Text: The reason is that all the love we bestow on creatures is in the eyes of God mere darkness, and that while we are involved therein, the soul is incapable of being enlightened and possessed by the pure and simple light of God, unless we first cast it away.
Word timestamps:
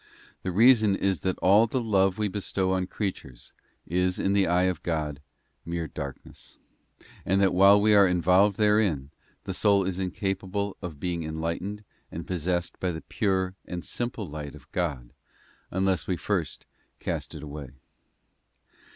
The 0.41 0.49
reason 0.49 0.95
is 0.95 1.19
that 1.19 1.37
all 1.43 1.67
the 1.67 1.79
love 1.79 2.17
we 2.17 2.27
bestow 2.27 2.71
on 2.71 2.87
creatures 2.87 3.53
is 3.85 4.17
in 4.17 4.33
the 4.33 4.47
eyes 4.47 4.71
of 4.71 4.81
God 4.81 5.21
mere 5.63 5.85
darkness, 5.87 6.57
and 7.23 7.39
that 7.39 7.53
while 7.53 7.79
we 7.79 7.93
are 7.93 8.07
involved 8.07 8.57
therein, 8.57 9.11
the 9.43 9.53
soul 9.53 9.83
is 9.83 9.99
incapable 9.99 10.75
of 10.81 10.99
being 10.99 11.21
enlightened 11.21 11.83
and 12.11 12.25
possessed 12.25 12.79
by 12.79 12.89
the 12.91 13.01
pure 13.01 13.53
and 13.67 13.85
simple 13.85 14.25
light 14.25 14.55
of 14.55 14.71
God, 14.71 15.13
unless 15.69 16.07
we 16.07 16.17
first 16.17 16.65
cast 16.97 17.35
it 17.35 17.43
away. 17.43 17.69